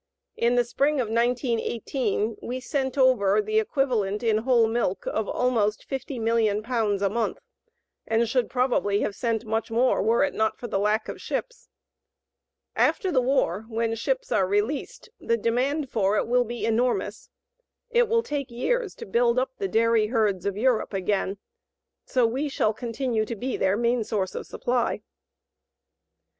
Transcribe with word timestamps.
In 0.35 0.55
the 0.55 0.63
spring 0.63 0.99
of 0.99 1.09
1918 1.09 2.37
we 2.41 2.59
sent 2.59 2.97
over 2.97 3.39
the 3.39 3.59
equivalent 3.59 4.23
in 4.23 4.39
whole 4.39 4.65
milk 4.65 5.05
of 5.05 5.29
almost 5.29 5.87
50,000,000 5.87 6.63
pounds 6.63 7.03
a 7.03 7.09
month, 7.11 7.37
and 8.07 8.27
should 8.27 8.49
probably 8.49 9.01
have 9.01 9.15
sent 9.15 9.45
much 9.45 9.69
more 9.69 10.01
were 10.01 10.23
it 10.23 10.33
not 10.33 10.57
for 10.57 10.65
the 10.65 10.79
lack 10.79 11.07
of 11.07 11.21
ships. 11.21 11.69
After 12.75 13.11
the 13.11 13.21
war, 13.21 13.67
when 13.69 13.93
ships 13.93 14.31
are 14.31 14.47
released, 14.47 15.09
the 15.19 15.37
demand 15.37 15.91
for 15.91 16.17
it 16.17 16.25
will 16.27 16.45
be 16.45 16.65
enormous. 16.65 17.29
It 17.91 18.07
will 18.07 18.23
take 18.23 18.49
years 18.49 18.95
to 18.95 19.05
build 19.05 19.37
up 19.37 19.51
the 19.59 19.67
dairy 19.67 20.07
herds 20.07 20.47
of 20.47 20.57
Europe 20.57 20.93
again, 20.95 21.37
so 22.05 22.25
we 22.25 22.49
shall 22.49 22.73
continue 22.73 23.23
to 23.23 23.35
be 23.35 23.55
their 23.55 23.77
main 23.77 24.03
source 24.03 24.33
of 24.33 24.47
supply. 24.47 25.03